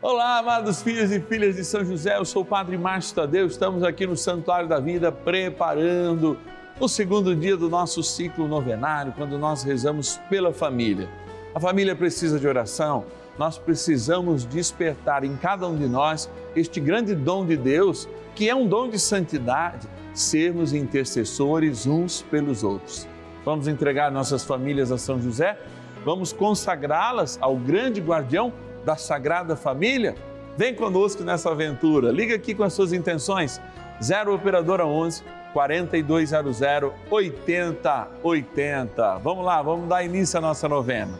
Olá, 0.00 0.38
amados 0.38 0.80
filhos 0.80 1.10
e 1.10 1.18
filhas 1.18 1.56
de 1.56 1.64
São 1.64 1.84
José, 1.84 2.16
eu 2.16 2.24
sou 2.24 2.42
o 2.42 2.44
Padre 2.44 2.78
Márcio 2.78 3.16
Tadeu, 3.16 3.48
estamos 3.48 3.82
aqui 3.82 4.06
no 4.06 4.16
Santuário 4.16 4.68
da 4.68 4.78
Vida 4.78 5.10
preparando 5.10 6.38
o 6.78 6.86
segundo 6.86 7.34
dia 7.34 7.56
do 7.56 7.68
nosso 7.68 8.00
ciclo 8.04 8.46
novenário, 8.46 9.12
quando 9.16 9.36
nós 9.36 9.64
rezamos 9.64 10.16
pela 10.30 10.52
família. 10.52 11.08
A 11.52 11.58
família 11.58 11.96
precisa 11.96 12.38
de 12.38 12.46
oração, 12.46 13.06
nós 13.36 13.58
precisamos 13.58 14.44
despertar 14.44 15.24
em 15.24 15.36
cada 15.36 15.66
um 15.66 15.76
de 15.76 15.88
nós 15.88 16.30
este 16.54 16.78
grande 16.78 17.12
dom 17.16 17.44
de 17.44 17.56
Deus, 17.56 18.08
que 18.36 18.48
é 18.48 18.54
um 18.54 18.68
dom 18.68 18.88
de 18.88 19.00
santidade, 19.00 19.88
sermos 20.14 20.72
intercessores 20.72 21.88
uns 21.88 22.22
pelos 22.22 22.62
outros. 22.62 23.08
Vamos 23.44 23.66
entregar 23.66 24.12
nossas 24.12 24.44
famílias 24.44 24.92
a 24.92 24.96
São 24.96 25.20
José? 25.20 25.58
Vamos 26.04 26.32
consagrá-las 26.32 27.36
ao 27.42 27.56
grande 27.56 28.00
guardião 28.00 28.52
da 28.88 28.96
Sagrada 28.96 29.54
Família? 29.54 30.16
Vem 30.56 30.74
conosco 30.74 31.22
nessa 31.22 31.50
aventura. 31.50 32.10
Liga 32.10 32.34
aqui 32.34 32.54
com 32.54 32.64
as 32.64 32.72
suas 32.72 32.94
intenções. 32.94 33.60
0 34.02 34.34
Operadora 34.34 34.86
11 34.86 35.22
4200 35.52 36.62
8080. 37.10 39.18
Vamos 39.18 39.44
lá, 39.44 39.60
vamos 39.60 39.86
dar 39.86 40.02
início 40.02 40.38
à 40.38 40.40
nossa 40.40 40.66
novena. 40.66 41.12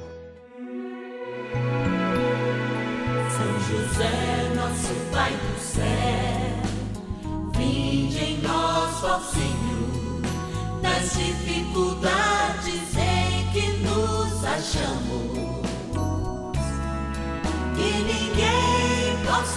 São 3.36 3.60
José, 3.68 4.48
nosso 4.54 4.94
Pai 5.12 5.32
do 5.32 5.60
céu, 5.60 5.84
vinde 7.54 8.18
em 8.18 8.40
nós, 8.40 9.04
ó 9.04 9.20
Senhor, 9.20 10.22
nas 10.80 11.12
dificuldades 11.12 11.87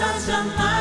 ninguém 0.01 0.49
possa 0.57 0.80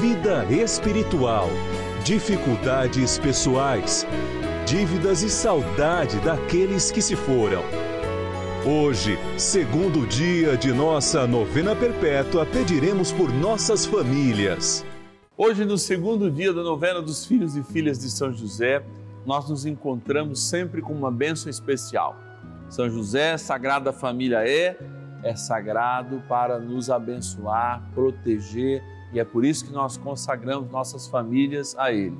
vida 0.00 0.44
espiritual, 0.46 1.48
dificuldades 2.02 3.18
pessoais, 3.18 4.06
dívidas 4.66 5.22
e 5.22 5.28
saudade 5.28 6.18
daqueles 6.20 6.90
que 6.90 7.02
se 7.02 7.14
foram. 7.14 7.62
Hoje, 8.64 9.18
segundo 9.36 10.06
dia 10.06 10.56
de 10.56 10.72
nossa 10.72 11.26
novena 11.26 11.76
perpétua, 11.76 12.46
pediremos 12.46 13.12
por 13.12 13.30
nossas 13.32 13.84
famílias. 13.84 14.84
Hoje, 15.36 15.64
no 15.64 15.76
segundo 15.76 16.30
dia 16.30 16.52
da 16.52 16.62
novena 16.62 17.02
dos 17.02 17.26
filhos 17.26 17.54
e 17.54 17.62
filhas 17.62 17.98
de 17.98 18.10
São 18.10 18.32
José, 18.32 18.82
nós 19.26 19.48
nos 19.50 19.66
encontramos 19.66 20.42
sempre 20.42 20.80
com 20.80 20.92
uma 20.92 21.10
bênção 21.10 21.50
especial. 21.50 22.16
São 22.70 22.88
José, 22.88 23.36
Sagrada 23.36 23.92
Família 23.92 24.48
é, 24.48 24.76
é 25.22 25.36
sagrado 25.36 26.22
para 26.28 26.58
nos 26.58 26.88
abençoar, 26.88 27.82
proteger 27.94 28.82
e 29.12 29.20
é 29.20 29.24
por 29.24 29.44
isso 29.44 29.64
que 29.64 29.72
nós 29.72 29.96
consagramos 29.96 30.70
nossas 30.70 31.06
famílias 31.06 31.76
a 31.78 31.92
Ele. 31.92 32.16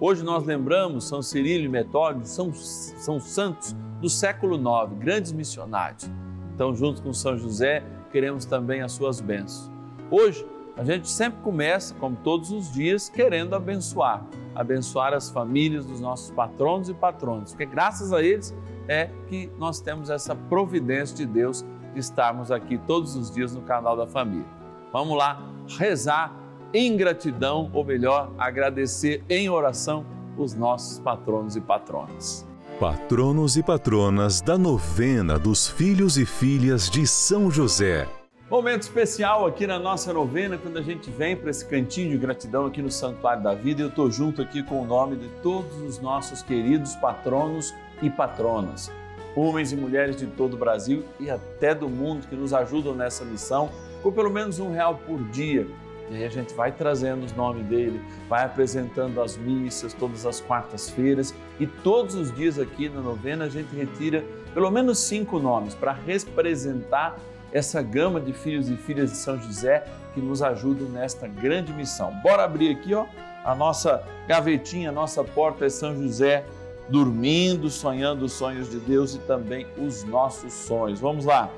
Hoje 0.00 0.22
nós 0.22 0.44
lembramos 0.44 1.08
São 1.08 1.22
Cirilo 1.22 1.64
e 1.64 1.68
Metódio, 1.68 2.26
são, 2.26 2.52
são 2.52 3.20
santos 3.20 3.74
do 4.00 4.08
século 4.08 4.56
IX, 4.56 4.98
grandes 4.98 5.32
missionários. 5.32 6.10
Então, 6.54 6.74
junto 6.74 7.02
com 7.02 7.12
São 7.12 7.36
José, 7.36 7.82
queremos 8.10 8.44
também 8.44 8.82
as 8.82 8.92
suas 8.92 9.20
bênçãos. 9.20 9.70
Hoje, 10.10 10.46
a 10.76 10.84
gente 10.84 11.08
sempre 11.08 11.40
começa, 11.42 11.94
como 11.94 12.16
todos 12.16 12.50
os 12.50 12.70
dias, 12.70 13.08
querendo 13.08 13.54
abençoar, 13.54 14.26
abençoar 14.54 15.14
as 15.14 15.30
famílias 15.30 15.86
dos 15.86 16.00
nossos 16.00 16.30
patronos 16.30 16.90
e 16.90 16.94
patronas, 16.94 17.52
porque 17.52 17.64
graças 17.64 18.12
a 18.12 18.22
eles 18.22 18.54
é 18.86 19.10
que 19.28 19.50
nós 19.58 19.80
temos 19.80 20.10
essa 20.10 20.34
providência 20.34 21.16
de 21.16 21.24
Deus 21.24 21.64
de 21.94 22.00
estarmos 22.00 22.50
aqui 22.50 22.76
todos 22.76 23.16
os 23.16 23.30
dias 23.30 23.54
no 23.54 23.62
canal 23.62 23.96
da 23.96 24.06
família. 24.06 24.46
Vamos 24.92 25.16
lá 25.16 25.55
rezar 25.68 26.34
em 26.72 26.96
gratidão, 26.96 27.70
ou 27.72 27.84
melhor, 27.84 28.30
agradecer 28.38 29.22
em 29.28 29.48
oração 29.48 30.04
os 30.36 30.54
nossos 30.54 30.98
patronos 30.98 31.56
e 31.56 31.60
patronas. 31.60 32.46
Patronos 32.78 33.56
e 33.56 33.62
patronas 33.62 34.42
da 34.42 34.58
novena 34.58 35.38
dos 35.38 35.66
filhos 35.66 36.18
e 36.18 36.26
filhas 36.26 36.90
de 36.90 37.06
São 37.06 37.50
José. 37.50 38.06
Momento 38.50 38.82
especial 38.82 39.46
aqui 39.46 39.66
na 39.66 39.78
nossa 39.78 40.12
novena, 40.12 40.56
quando 40.56 40.78
a 40.78 40.82
gente 40.82 41.10
vem 41.10 41.34
para 41.34 41.50
esse 41.50 41.64
cantinho 41.64 42.10
de 42.10 42.18
gratidão 42.18 42.66
aqui 42.66 42.80
no 42.80 42.90
Santuário 42.90 43.42
da 43.42 43.54
Vida. 43.54 43.82
Eu 43.82 43.88
estou 43.88 44.10
junto 44.10 44.40
aqui 44.42 44.62
com 44.62 44.82
o 44.82 44.86
nome 44.86 45.16
de 45.16 45.28
todos 45.42 45.74
os 45.80 45.98
nossos 45.98 46.42
queridos 46.42 46.94
patronos 46.96 47.74
e 48.02 48.10
patronas, 48.10 48.92
homens 49.34 49.72
e 49.72 49.76
mulheres 49.76 50.14
de 50.14 50.26
todo 50.26 50.54
o 50.54 50.58
Brasil 50.58 51.02
e 51.18 51.28
até 51.28 51.74
do 51.74 51.88
mundo 51.88 52.28
que 52.28 52.36
nos 52.36 52.52
ajudam 52.52 52.94
nessa 52.94 53.24
missão 53.24 53.70
com 54.06 54.12
pelo 54.12 54.30
menos 54.30 54.60
um 54.60 54.70
real 54.70 55.00
por 55.04 55.20
dia. 55.30 55.66
E 56.08 56.14
aí 56.14 56.24
a 56.24 56.28
gente 56.28 56.54
vai 56.54 56.70
trazendo 56.70 57.24
os 57.24 57.32
nomes 57.32 57.66
dele, 57.66 58.00
vai 58.28 58.44
apresentando 58.44 59.20
as 59.20 59.36
missas 59.36 59.92
todas 59.92 60.24
as 60.24 60.40
quartas-feiras 60.40 61.34
e 61.58 61.66
todos 61.66 62.14
os 62.14 62.32
dias 62.32 62.56
aqui 62.56 62.88
na 62.88 63.00
novena 63.00 63.46
a 63.46 63.48
gente 63.48 63.74
retira 63.74 64.24
pelo 64.54 64.70
menos 64.70 65.00
cinco 65.00 65.40
nomes 65.40 65.74
para 65.74 65.90
representar 65.90 67.18
essa 67.52 67.82
gama 67.82 68.20
de 68.20 68.32
filhos 68.32 68.70
e 68.70 68.76
filhas 68.76 69.10
de 69.10 69.16
São 69.16 69.42
José 69.42 69.84
que 70.14 70.20
nos 70.20 70.40
ajudam 70.40 70.88
nesta 70.88 71.26
grande 71.26 71.72
missão. 71.72 72.12
Bora 72.22 72.44
abrir 72.44 72.70
aqui, 72.70 72.94
ó, 72.94 73.06
a 73.44 73.56
nossa 73.56 74.04
gavetinha, 74.28 74.90
a 74.90 74.92
nossa 74.92 75.24
porta 75.24 75.66
é 75.66 75.68
São 75.68 75.96
José 76.00 76.44
dormindo, 76.88 77.68
sonhando 77.68 78.26
os 78.26 78.32
sonhos 78.34 78.70
de 78.70 78.78
Deus 78.78 79.16
e 79.16 79.18
também 79.18 79.66
os 79.76 80.04
nossos 80.04 80.52
sonhos. 80.52 81.00
Vamos 81.00 81.24
lá. 81.24 81.50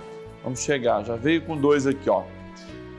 Vamos 0.43 0.61
chegar. 0.63 1.05
Já 1.05 1.17
veio 1.17 1.43
com 1.43 1.57
dois 1.57 1.87
aqui, 1.87 2.09
ó. 2.09 2.23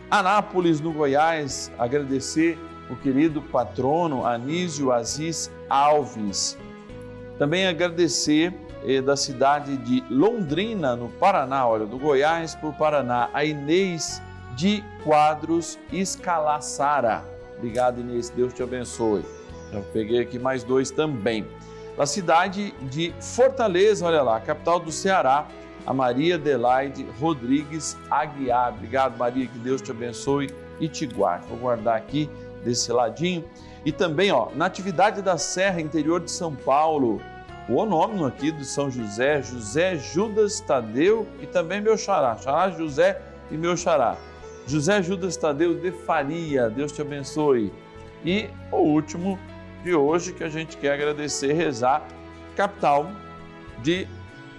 Anápolis, 0.09 0.81
no 0.81 0.91
Goiás, 0.91 1.71
agradecer 1.77 2.57
o 2.89 2.95
querido 2.95 3.43
patrono 3.43 4.25
Anísio 4.25 4.91
Aziz 4.91 5.51
Alves. 5.69 6.57
Também 7.37 7.67
agradecer 7.67 8.51
eh, 8.83 9.01
da 9.01 9.15
cidade 9.15 9.77
de 9.77 10.03
Londrina, 10.09 10.95
no 10.95 11.09
Paraná, 11.09 11.67
olha, 11.67 11.85
do 11.85 11.99
Goiás 11.99 12.55
para 12.55 12.69
o 12.69 12.73
Paraná, 12.73 13.29
a 13.31 13.45
Inês 13.45 14.19
de 14.55 14.83
Quadros 15.03 15.77
Escalaçara. 15.93 17.23
Obrigado, 17.57 18.01
Inês, 18.01 18.31
Deus 18.31 18.51
te 18.51 18.63
abençoe. 18.63 19.23
Já 19.71 19.79
peguei 19.93 20.21
aqui 20.21 20.39
mais 20.39 20.63
dois 20.63 20.89
também. 20.89 21.45
Da 21.95 22.07
cidade 22.07 22.73
de 22.89 23.13
Fortaleza, 23.21 24.07
olha 24.07 24.23
lá, 24.23 24.39
capital 24.39 24.79
do 24.79 24.91
Ceará, 24.91 25.47
a 25.85 25.93
Maria 25.93 26.35
Adelaide 26.35 27.05
Rodrigues 27.19 27.97
Aguiar. 28.09 28.73
Obrigado, 28.73 29.17
Maria, 29.17 29.47
que 29.47 29.59
Deus 29.59 29.81
te 29.81 29.91
abençoe 29.91 30.49
e 30.79 30.87
te 30.87 31.05
guarde. 31.05 31.47
Vou 31.47 31.57
guardar 31.57 31.97
aqui 31.97 32.29
desse 32.63 32.91
ladinho. 32.91 33.43
E 33.85 33.91
também, 33.91 34.31
ó, 34.31 34.49
na 34.55 34.65
atividade 34.65 35.21
da 35.21 35.37
Serra, 35.37 35.81
interior 35.81 36.19
de 36.19 36.31
São 36.31 36.53
Paulo, 36.53 37.21
o 37.69 37.75
onônimo 37.75 38.25
aqui 38.25 38.51
do 38.51 38.63
São 38.63 38.89
José, 38.89 39.41
José 39.41 39.95
Judas 39.95 40.59
Tadeu 40.59 41.27
e 41.41 41.45
também 41.45 41.79
meu 41.79 41.97
xará, 41.97 42.35
xará 42.35 42.71
José 42.71 43.21
e 43.51 43.55
meu 43.55 43.77
xará. 43.77 44.17
José 44.67 45.01
Judas 45.01 45.37
Tadeu 45.37 45.75
de 45.75 45.91
Faria, 45.91 46.69
Deus 46.69 46.91
te 46.91 47.01
abençoe. 47.01 47.71
E 48.25 48.49
o 48.71 48.77
último 48.77 49.39
de 49.83 49.93
hoje 49.93 50.33
que 50.33 50.43
a 50.43 50.49
gente 50.49 50.77
quer 50.77 50.93
agradecer, 50.93 51.53
rezar, 51.53 52.05
capital 52.55 53.09
de 53.81 54.07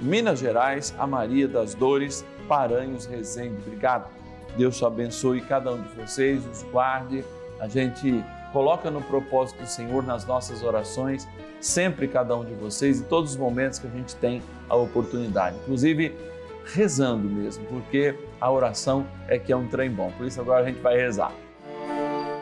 Minas 0.00 0.38
Gerais, 0.38 0.94
a 0.98 1.06
Maria 1.06 1.46
das 1.46 1.74
Dores, 1.74 2.24
Paranhos 2.48 3.06
Rezende. 3.06 3.56
Obrigado. 3.66 4.08
Deus 4.56 4.76
te 4.76 4.84
abençoe 4.84 5.40
cada 5.42 5.72
um 5.72 5.82
de 5.82 5.88
vocês, 5.90 6.44
os 6.46 6.62
guarde. 6.64 7.24
A 7.60 7.68
gente 7.68 8.24
coloca 8.52 8.90
no 8.90 9.00
propósito 9.02 9.60
do 9.60 9.66
Senhor 9.66 10.02
nas 10.02 10.26
nossas 10.26 10.62
orações, 10.62 11.28
sempre 11.60 12.08
cada 12.08 12.36
um 12.36 12.44
de 12.44 12.54
vocês, 12.54 13.00
em 13.00 13.04
todos 13.04 13.32
os 13.32 13.36
momentos 13.36 13.78
que 13.78 13.86
a 13.86 13.90
gente 13.90 14.16
tem 14.16 14.42
a 14.68 14.74
oportunidade. 14.74 15.56
Inclusive, 15.62 16.16
rezando 16.64 17.28
mesmo, 17.28 17.64
porque 17.66 18.14
a 18.40 18.50
oração 18.50 19.06
é 19.28 19.38
que 19.38 19.52
é 19.52 19.56
um 19.56 19.68
trem 19.68 19.90
bom. 19.90 20.10
Por 20.16 20.26
isso 20.26 20.40
agora 20.40 20.64
a 20.64 20.66
gente 20.66 20.80
vai 20.80 20.96
rezar. 20.96 21.32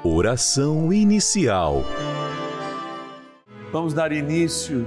Oração 0.05 0.93
inicial. 0.93 1.83
Vamos 3.73 3.93
dar 3.93 4.13
início 4.13 4.87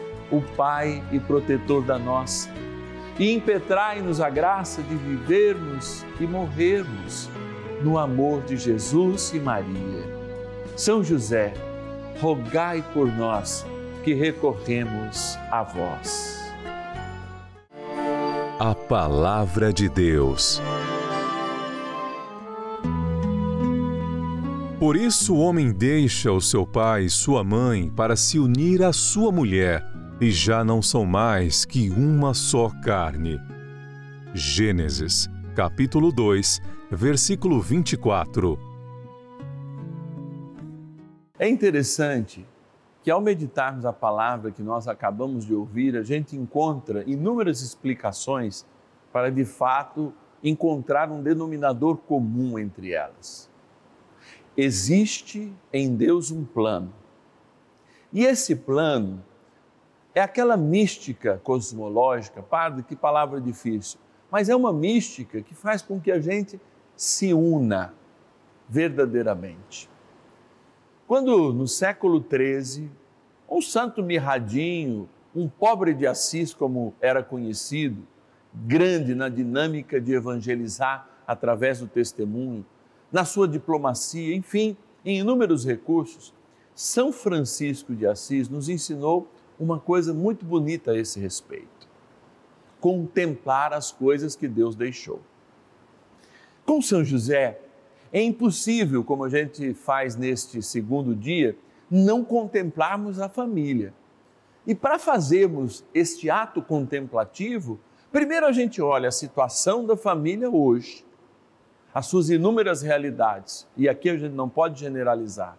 o 0.31 0.41
Pai 0.55 1.03
e 1.11 1.19
protetor 1.19 1.83
da 1.83 1.99
nossa 1.99 2.49
e 3.19 3.33
impetrai-nos 3.33 4.19
a 4.21 4.29
graça 4.29 4.81
de 4.81 4.95
vivermos 4.95 6.05
e 6.19 6.25
morrermos 6.25 7.29
no 7.83 7.97
amor 7.97 8.41
de 8.43 8.57
Jesus 8.57 9.31
e 9.33 9.39
Maria. 9.39 10.21
São 10.75 11.03
José, 11.03 11.53
rogai 12.19 12.83
por 12.93 13.07
nós 13.07 13.65
que 14.03 14.13
recorremos 14.13 15.37
a 15.51 15.63
vós. 15.63 16.39
A 18.59 18.73
Palavra 18.73 19.73
de 19.73 19.89
Deus. 19.89 20.61
Por 24.79 24.95
isso 24.95 25.35
o 25.35 25.39
homem 25.39 25.71
deixa 25.71 26.31
o 26.31 26.41
seu 26.41 26.65
pai 26.65 27.03
e 27.03 27.09
sua 27.09 27.43
mãe 27.43 27.87
para 27.89 28.15
se 28.15 28.39
unir 28.39 28.81
à 28.81 28.91
sua 28.91 29.31
mulher 29.31 29.90
e 30.21 30.29
já 30.29 30.63
não 30.63 30.83
são 30.83 31.03
mais 31.03 31.65
que 31.65 31.89
uma 31.89 32.35
só 32.35 32.69
carne. 32.83 33.41
Gênesis, 34.35 35.27
capítulo 35.55 36.11
2, 36.11 36.61
versículo 36.91 37.59
24. 37.59 38.55
É 41.39 41.49
interessante 41.49 42.45
que 43.01 43.09
ao 43.09 43.19
meditarmos 43.19 43.83
a 43.83 43.91
palavra 43.91 44.51
que 44.51 44.61
nós 44.61 44.87
acabamos 44.87 45.43
de 45.43 45.55
ouvir, 45.55 45.97
a 45.97 46.03
gente 46.03 46.37
encontra 46.37 47.03
inúmeras 47.09 47.63
explicações 47.63 48.63
para 49.11 49.31
de 49.31 49.43
fato 49.43 50.13
encontrar 50.43 51.11
um 51.11 51.23
denominador 51.23 51.97
comum 51.97 52.59
entre 52.59 52.91
elas. 52.91 53.49
Existe 54.55 55.51
em 55.73 55.95
Deus 55.95 56.29
um 56.29 56.45
plano. 56.45 56.93
E 58.13 58.23
esse 58.23 58.55
plano 58.55 59.23
é 60.13 60.21
aquela 60.21 60.57
mística 60.57 61.39
cosmológica, 61.43 62.41
padre, 62.41 62.83
que 62.83 62.95
palavra 62.95 63.39
difícil, 63.39 63.99
mas 64.29 64.49
é 64.49 64.55
uma 64.55 64.73
mística 64.73 65.41
que 65.41 65.55
faz 65.55 65.81
com 65.81 65.99
que 65.99 66.11
a 66.11 66.19
gente 66.19 66.59
se 66.95 67.33
una 67.33 67.93
verdadeiramente. 68.67 69.89
Quando 71.07 71.51
no 71.53 71.67
século 71.67 72.23
XIII, 72.23 72.89
um 73.49 73.61
santo 73.61 74.01
mirradinho, 74.01 75.09
um 75.35 75.47
pobre 75.47 75.93
de 75.93 76.07
Assis, 76.07 76.53
como 76.53 76.93
era 77.01 77.21
conhecido, 77.21 78.07
grande 78.53 79.15
na 79.15 79.29
dinâmica 79.29 79.99
de 79.99 80.13
evangelizar 80.13 81.07
através 81.27 81.79
do 81.79 81.87
testemunho, 81.87 82.65
na 83.11 83.25
sua 83.25 83.47
diplomacia, 83.47 84.35
enfim, 84.35 84.77
em 85.03 85.19
inúmeros 85.19 85.65
recursos, 85.65 86.33
São 86.73 87.11
Francisco 87.11 87.93
de 87.93 88.07
Assis 88.07 88.47
nos 88.47 88.69
ensinou 88.69 89.27
uma 89.61 89.79
coisa 89.79 90.11
muito 90.11 90.43
bonita 90.43 90.91
a 90.91 90.97
esse 90.97 91.19
respeito: 91.19 91.87
contemplar 92.79 93.73
as 93.73 93.91
coisas 93.91 94.35
que 94.35 94.47
Deus 94.47 94.75
deixou. 94.75 95.21
Com 96.65 96.81
São 96.81 97.03
José, 97.03 97.59
é 98.11 98.21
impossível, 98.21 99.03
como 99.03 99.23
a 99.23 99.29
gente 99.29 99.73
faz 99.73 100.15
neste 100.15 100.61
segundo 100.63 101.15
dia, 101.15 101.55
não 101.89 102.23
contemplarmos 102.23 103.19
a 103.19 103.29
família. 103.29 103.93
E 104.65 104.73
para 104.73 104.97
fazermos 104.97 105.83
este 105.93 106.29
ato 106.29 106.61
contemplativo, 106.61 107.79
primeiro 108.11 108.45
a 108.45 108.51
gente 108.51 108.81
olha 108.81 109.09
a 109.09 109.11
situação 109.11 109.85
da 109.85 109.95
família 109.95 110.49
hoje, 110.49 111.05
as 111.93 112.07
suas 112.07 112.29
inúmeras 112.29 112.81
realidades, 112.81 113.67
e 113.77 113.87
aqui 113.87 114.09
a 114.09 114.17
gente 114.17 114.33
não 114.33 114.47
pode 114.47 114.79
generalizar, 114.79 115.57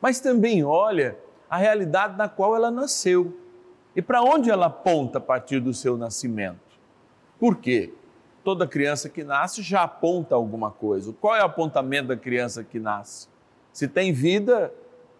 mas 0.00 0.20
também 0.20 0.64
olha 0.64 1.16
a 1.52 1.58
realidade 1.58 2.16
na 2.16 2.30
qual 2.30 2.56
ela 2.56 2.70
nasceu 2.70 3.36
e 3.94 4.00
para 4.00 4.22
onde 4.22 4.50
ela 4.50 4.68
aponta 4.68 5.18
a 5.18 5.20
partir 5.20 5.60
do 5.60 5.74
seu 5.74 5.98
nascimento. 5.98 6.78
Por 7.38 7.56
quê? 7.56 7.92
Toda 8.42 8.66
criança 8.66 9.10
que 9.10 9.22
nasce 9.22 9.60
já 9.60 9.82
aponta 9.82 10.34
alguma 10.34 10.70
coisa. 10.70 11.12
Qual 11.20 11.36
é 11.36 11.42
o 11.42 11.44
apontamento 11.44 12.08
da 12.08 12.16
criança 12.16 12.64
que 12.64 12.80
nasce? 12.80 13.28
Se 13.70 13.86
tem 13.86 14.14
vida, 14.14 14.72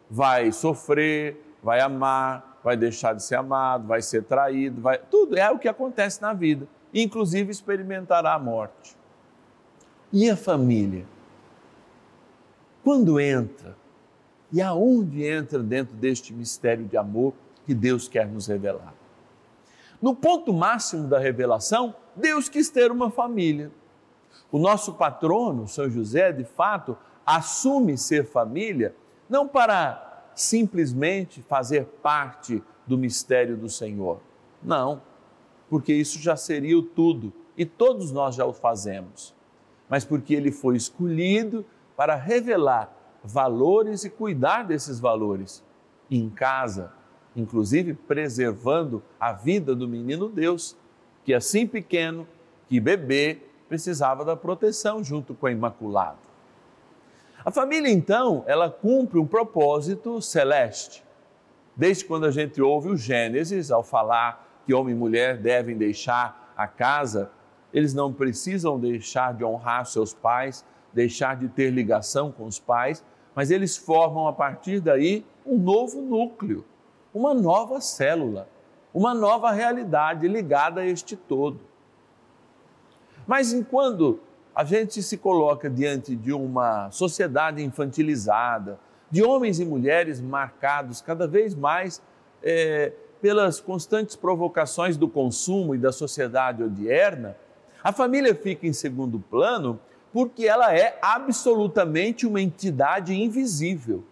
vai 0.09 0.51
sofrer, 0.53 1.37
vai 1.63 1.81
amar, 1.81 2.59
vai 2.65 2.79
deixar 2.79 3.13
de 3.13 3.23
ser 3.23 3.35
amado, 3.35 3.87
vai 3.87 4.01
ser 4.01 4.23
traído, 4.23 4.81
vai... 4.81 4.97
tudo 4.97 5.37
é 5.37 5.51
o 5.51 5.59
que 5.59 5.69
acontece 5.69 6.23
na 6.23 6.33
vida, 6.33 6.67
inclusive 6.95 7.51
experimentará 7.51 8.33
a 8.33 8.39
morte. 8.39 8.97
E 10.11 10.31
a 10.31 10.37
família? 10.37 11.05
Quando 12.83 13.21
entra 13.21 13.82
e 14.53 14.61
aonde 14.61 15.25
entra 15.25 15.61
dentro 15.61 15.97
deste 15.97 16.33
mistério 16.33 16.85
de 16.85 16.97
amor 16.97 17.33
que 17.65 17.75
Deus 17.75 18.07
quer 18.07 18.27
nos 18.27 18.47
revelar? 18.47 18.95
No 20.01 20.15
ponto 20.15 20.53
máximo 20.53 21.09
da 21.09 21.19
revelação, 21.19 21.95
Deus 22.15 22.49
quis 22.49 22.69
ter 22.69 22.91
uma 22.91 23.11
família. 23.11 23.71
O 24.51 24.59
nosso 24.59 24.95
patrono, 24.95 25.67
São 25.67 25.89
José, 25.89 26.33
de 26.33 26.45
fato, 26.45 26.99
assume 27.25 27.97
ser 27.97 28.27
família 28.27 28.95
não 29.29 29.49
para 29.49 30.25
simplesmente 30.35 31.41
fazer 31.43 31.87
parte 32.03 32.63
do 32.87 32.99
mistério 32.99 33.57
do 33.57 33.69
Senhor. 33.69 34.21
Não, 34.63 35.01
porque 35.71 35.95
isso 35.95 36.19
já 36.19 36.37
seria 36.37 36.79
o 36.79 36.83
tudo 36.83 37.33
e 37.57 37.65
todos 37.65 38.13
nós 38.13 38.35
já 38.35 38.45
o 38.45 38.53
fazemos. 38.53 39.35
Mas 39.89 40.05
porque 40.05 40.35
ele 40.35 40.53
foi 40.53 40.77
escolhido 40.77 41.65
para 41.97 42.15
revelar 42.15 42.95
valores 43.25 44.05
e 44.05 44.11
cuidar 44.11 44.65
desses 44.65 44.99
valores 44.99 45.63
em 46.11 46.29
casa, 46.29 46.93
inclusive 47.35 47.95
preservando 47.95 49.03
a 49.19 49.33
vida 49.33 49.75
do 49.75 49.89
menino 49.89 50.29
Deus, 50.29 50.77
que 51.25 51.33
assim 51.33 51.67
pequeno, 51.67 52.27
que 52.69 52.81
bebê, 52.81 53.39
precisava 53.69 54.25
da 54.25 54.37
proteção 54.37 55.03
junto 55.03 55.35
com 55.35 55.47
a 55.47 55.53
Imaculada. 55.53 56.19
A 57.45 57.51
família, 57.51 57.91
então, 57.91 58.45
ela 58.47 58.71
cumpre 58.71 59.19
um 59.19 59.27
propósito 59.27 60.21
celeste. 60.21 61.03
Desde 61.75 62.05
quando 62.05 62.27
a 62.27 62.31
gente 62.31 62.61
ouve 62.61 62.91
o 62.91 62.97
Gênesis, 62.97 63.71
ao 63.71 63.83
falar 63.83 64.47
que 64.65 64.75
homem 64.75 64.95
e 64.95 64.99
mulher 64.99 65.39
devem 65.39 65.77
deixar 65.77 66.53
a 66.57 66.69
casa, 66.69 67.31
eles 67.73 67.95
não 67.95 68.13
precisam 68.13 68.79
deixar 68.79 69.35
de 69.35 69.43
honrar 69.43 69.87
seus 69.87 70.13
pais, 70.13 70.65
deixar 70.93 71.37
de 71.37 71.49
ter 71.49 71.71
ligação 71.71 72.31
com 72.31 72.45
os 72.45 72.59
pais, 72.59 73.03
mas 73.35 73.51
eles 73.51 73.77
formam 73.77 74.27
a 74.29 74.33
partir 74.33 74.81
daí 74.81 75.25
um 75.45 75.59
novo 75.59 76.01
núcleo, 76.01 76.65
uma 77.13 77.35
nova 77.35 77.81
célula, 77.81 78.49
uma 78.93 79.15
nova 79.15 79.51
realidade 79.51 80.29
ligada 80.29 80.83
a 80.83 80.87
este 80.87 81.17
todo. 81.17 81.61
Mas 83.27 83.53
enquanto 83.53 84.21
a 84.55 84.65
gente 84.65 85.03
se 85.03 85.17
coloca 85.17 85.71
diante 85.71 86.15
de 86.15 86.33
uma 86.33 86.91
sociedade 86.91 87.63
infantilizada, 87.63 88.79
de 89.11 89.23
homens 89.23 89.61
e 89.61 89.65
mulheres 89.65 90.21
marcados 90.21 91.01
cada 91.01 91.27
vez 91.27 91.55
mais 91.55 92.03
é, 92.43 92.93
pelas 93.21 93.61
constantes 93.61 94.17
provocações 94.17 94.97
do 94.97 95.09
consumo 95.09 95.75
e 95.75 95.79
da 95.79 95.93
sociedade 95.93 96.63
odierna, 96.63 97.37
a 97.83 97.93
família 97.93 98.35
fica 98.35 98.67
em 98.67 98.73
segundo 98.73 99.19
plano 99.19 99.79
porque 100.13 100.47
ela 100.47 100.75
é 100.75 100.99
absolutamente 101.01 102.27
uma 102.27 102.41
entidade 102.41 103.15
invisível. 103.15 104.05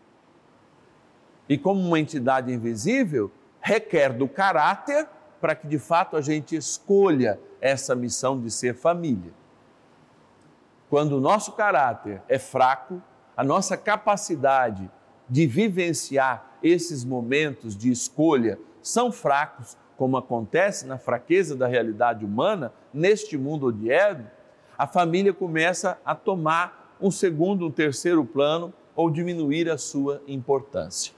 E 1.49 1.59
como 1.59 1.81
uma 1.81 2.01
entidade 2.01 2.53
invisível, 2.53 3.31
requer 3.61 4.13
do 4.13 4.27
caráter 4.27 5.07
para 5.41 5.55
que 5.55 5.67
de 5.67 5.79
fato 5.79 6.17
a 6.17 6.21
gente 6.21 6.57
escolha 6.57 7.39
essa 7.61 7.95
missão 7.95 8.41
de 8.41 8.51
ser 8.51 8.75
família. 8.75 9.33
Quando 10.89 11.17
o 11.17 11.21
nosso 11.21 11.53
caráter 11.53 12.23
é 12.29 12.39
fraco, 12.39 13.03
a 13.37 13.45
nossa 13.45 13.77
capacidade 13.77 14.91
de 15.29 15.47
vivenciar 15.47 16.51
esses 16.63 17.05
momentos 17.05 17.77
de 17.77 17.91
escolha 17.91 18.59
são 18.83 19.13
fracos, 19.13 19.77
como 19.97 20.17
acontece 20.17 20.87
na 20.87 20.99
fraqueza 20.99 21.55
da 21.55 21.67
realidade 21.67 22.25
humana, 22.25 22.73
neste 22.93 23.37
mundo 23.37 23.67
odierno, 23.67 24.27
a 24.81 24.87
família 24.87 25.35
começa 25.35 26.01
a 26.07 26.15
tomar 26.15 26.97
um 26.99 27.11
segundo, 27.11 27.67
um 27.67 27.71
terceiro 27.71 28.25
plano 28.25 28.73
ou 28.97 29.11
diminuir 29.11 29.69
a 29.69 29.77
sua 29.77 30.23
importância. 30.27 31.13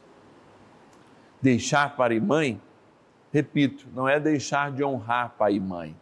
Deixar 1.40 1.94
pai 1.94 2.14
e 2.14 2.20
mãe, 2.20 2.60
repito, 3.32 3.86
não 3.94 4.08
é 4.08 4.18
deixar 4.18 4.72
de 4.72 4.82
honrar 4.82 5.36
pai 5.38 5.54
e 5.54 5.60
mãe, 5.60 5.94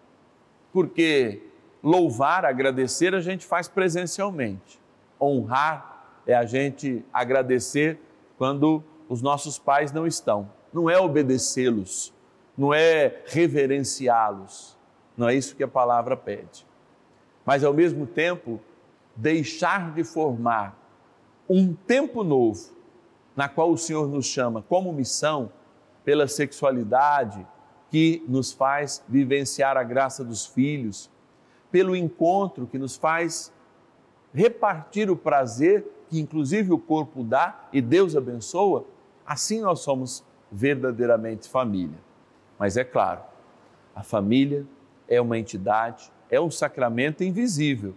porque 0.72 1.50
louvar, 1.82 2.46
agradecer 2.46 3.14
a 3.14 3.20
gente 3.20 3.44
faz 3.44 3.68
presencialmente, 3.68 4.80
honrar 5.20 6.22
é 6.26 6.34
a 6.34 6.46
gente 6.46 7.04
agradecer 7.12 8.00
quando 8.38 8.82
os 9.06 9.20
nossos 9.20 9.58
pais 9.58 9.92
não 9.92 10.06
estão, 10.06 10.50
não 10.72 10.88
é 10.88 10.98
obedecê-los, 10.98 12.10
não 12.56 12.72
é 12.72 13.20
reverenciá-los, 13.26 14.78
não 15.14 15.28
é 15.28 15.34
isso 15.34 15.54
que 15.54 15.62
a 15.62 15.68
palavra 15.68 16.16
pede 16.16 16.69
mas 17.44 17.64
ao 17.64 17.72
mesmo 17.72 18.06
tempo 18.06 18.60
deixar 19.16 19.92
de 19.92 20.04
formar 20.04 20.78
um 21.48 21.74
tempo 21.74 22.22
novo, 22.22 22.70
na 23.34 23.48
qual 23.48 23.70
o 23.70 23.78
Senhor 23.78 24.08
nos 24.08 24.26
chama 24.26 24.62
como 24.62 24.92
missão, 24.92 25.50
pela 26.04 26.26
sexualidade 26.26 27.46
que 27.90 28.24
nos 28.26 28.52
faz 28.52 29.04
vivenciar 29.08 29.76
a 29.76 29.82
graça 29.82 30.24
dos 30.24 30.46
filhos, 30.46 31.10
pelo 31.70 31.94
encontro 31.94 32.66
que 32.66 32.78
nos 32.78 32.96
faz 32.96 33.52
repartir 34.32 35.10
o 35.10 35.16
prazer 35.16 35.84
que 36.08 36.18
inclusive 36.18 36.72
o 36.72 36.78
corpo 36.78 37.22
dá 37.22 37.68
e 37.72 37.80
Deus 37.80 38.16
abençoa, 38.16 38.84
assim 39.24 39.60
nós 39.60 39.80
somos 39.80 40.24
verdadeiramente 40.50 41.48
família. 41.48 41.98
Mas 42.58 42.76
é 42.76 42.84
claro, 42.84 43.22
a 43.94 44.02
família 44.02 44.66
é 45.08 45.20
uma 45.20 45.38
entidade 45.38 46.10
é 46.30 46.40
um 46.40 46.50
sacramento 46.50 47.24
invisível 47.24 47.94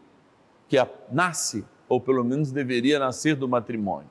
que 0.67 0.77
nasce, 1.11 1.63
ou 1.87 2.01
pelo 2.01 2.23
menos 2.23 2.51
deveria 2.51 2.97
nascer 2.97 3.35
do 3.35 3.47
matrimônio. 3.47 4.09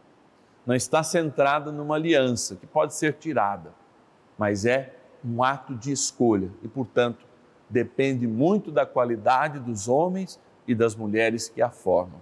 Não 0.64 0.74
está 0.74 1.02
centrada 1.02 1.72
numa 1.72 1.96
aliança 1.96 2.54
que 2.56 2.66
pode 2.66 2.94
ser 2.94 3.14
tirada, 3.14 3.74
mas 4.38 4.64
é 4.64 4.94
um 5.24 5.42
ato 5.42 5.74
de 5.74 5.90
escolha 5.90 6.50
e, 6.62 6.68
portanto, 6.68 7.26
depende 7.68 8.26
muito 8.26 8.70
da 8.70 8.86
qualidade 8.86 9.58
dos 9.58 9.88
homens 9.88 10.38
e 10.66 10.74
das 10.74 10.94
mulheres 10.94 11.48
que 11.48 11.60
a 11.60 11.70
formam. 11.70 12.20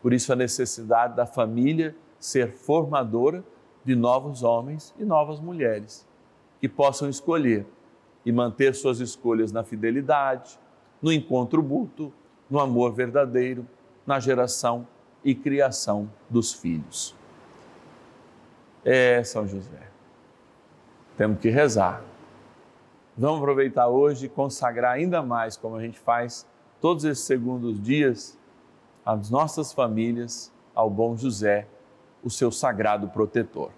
Por 0.00 0.12
isso, 0.12 0.32
a 0.32 0.36
necessidade 0.36 1.16
da 1.16 1.26
família 1.26 1.96
ser 2.18 2.52
formadora 2.52 3.42
de 3.84 3.96
novos 3.96 4.42
homens 4.42 4.94
e 4.98 5.04
novas 5.04 5.40
mulheres 5.40 6.06
que 6.60 6.68
possam 6.68 7.08
escolher 7.08 7.66
e 8.24 8.32
manter 8.32 8.74
suas 8.74 9.00
escolhas 9.00 9.50
na 9.52 9.62
fidelidade, 9.62 10.58
no 11.04 11.12
encontro 11.12 11.62
mútuo, 11.62 12.10
no 12.48 12.58
amor 12.58 12.94
verdadeiro, 12.94 13.66
na 14.06 14.18
geração 14.18 14.88
e 15.22 15.34
criação 15.34 16.10
dos 16.30 16.54
filhos. 16.54 17.14
É, 18.82 19.22
São 19.22 19.46
José, 19.46 19.86
temos 21.14 21.40
que 21.40 21.50
rezar. 21.50 22.02
Vamos 23.14 23.40
aproveitar 23.40 23.86
hoje 23.88 24.24
e 24.24 24.28
consagrar 24.30 24.92
ainda 24.92 25.22
mais, 25.22 25.58
como 25.58 25.76
a 25.76 25.82
gente 25.82 25.98
faz 25.98 26.46
todos 26.80 27.04
esses 27.04 27.24
segundos 27.24 27.78
dias, 27.78 28.38
as 29.04 29.28
nossas 29.28 29.74
famílias 29.74 30.50
ao 30.74 30.88
bom 30.88 31.14
José, 31.14 31.66
o 32.22 32.30
seu 32.30 32.50
sagrado 32.50 33.08
protetor. 33.08 33.70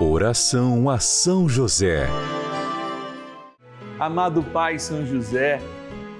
Oração 0.00 0.88
a 0.88 1.00
São 1.00 1.48
José. 1.48 2.06
Amado 3.98 4.44
Pai 4.44 4.78
São 4.78 5.04
José, 5.04 5.60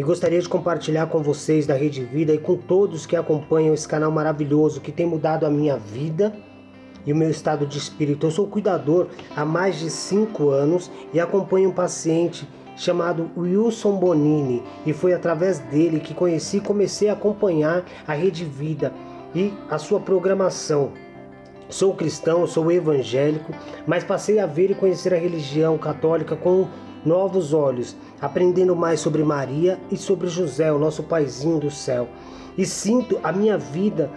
E 0.00 0.02
gostaria 0.02 0.40
de 0.40 0.48
compartilhar 0.48 1.08
com 1.08 1.22
vocês 1.22 1.66
da 1.66 1.74
Rede 1.74 2.02
Vida 2.02 2.32
e 2.32 2.38
com 2.38 2.56
todos 2.56 3.04
que 3.04 3.14
acompanham 3.14 3.74
esse 3.74 3.86
canal 3.86 4.10
maravilhoso 4.10 4.80
que 4.80 4.90
tem 4.90 5.04
mudado 5.04 5.44
a 5.44 5.50
minha 5.50 5.76
vida 5.76 6.32
e 7.04 7.12
o 7.12 7.16
meu 7.16 7.28
estado 7.28 7.66
de 7.66 7.76
espírito. 7.76 8.26
Eu 8.26 8.30
sou 8.30 8.46
cuidador 8.46 9.08
há 9.36 9.44
mais 9.44 9.78
de 9.78 9.90
cinco 9.90 10.48
anos 10.48 10.90
e 11.12 11.20
acompanho 11.20 11.68
um 11.68 11.74
paciente 11.74 12.48
chamado 12.74 13.30
Wilson 13.36 13.98
Bonini 13.98 14.62
e 14.86 14.94
foi 14.94 15.12
através 15.12 15.58
dele 15.58 16.00
que 16.00 16.14
conheci 16.14 16.56
e 16.56 16.62
comecei 16.62 17.10
a 17.10 17.12
acompanhar 17.12 17.84
a 18.08 18.14
Rede 18.14 18.46
Vida 18.46 18.94
e 19.34 19.52
a 19.68 19.76
sua 19.76 20.00
programação. 20.00 20.92
Sou 21.68 21.94
cristão, 21.94 22.46
sou 22.46 22.72
evangélico, 22.72 23.52
mas 23.86 24.02
passei 24.02 24.38
a 24.38 24.46
ver 24.46 24.70
e 24.70 24.74
conhecer 24.74 25.12
a 25.12 25.18
religião 25.18 25.76
católica 25.76 26.34
com 26.34 26.66
novos 27.04 27.52
olhos, 27.52 27.96
aprendendo 28.20 28.74
mais 28.76 29.00
sobre 29.00 29.22
Maria 29.22 29.78
e 29.90 29.96
sobre 29.96 30.28
José, 30.28 30.72
o 30.72 30.78
nosso 30.78 31.02
paizinho 31.02 31.58
do 31.58 31.70
céu. 31.70 32.08
E 32.56 32.66
sinto 32.66 33.18
a 33.22 33.32
minha 33.32 33.56
vida 33.56 34.10